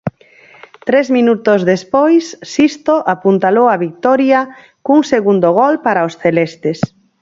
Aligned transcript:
Tres 0.87 1.07
minutos 1.17 1.59
despois, 1.71 2.23
Sisto 2.53 2.95
apuntalou 3.13 3.67
a 3.69 3.79
vitoria 3.85 4.39
cun 4.85 5.01
segundo 5.13 5.47
gol 5.59 5.73
para 5.85 6.07
os 6.07 6.17
celestes. 6.23 6.79